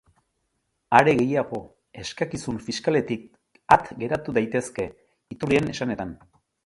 [0.99, 1.59] Are gehiago,
[2.03, 3.29] eskakizun fiskaletik
[3.79, 4.87] at geratu daitezke,
[5.37, 6.17] iturrien esanetan.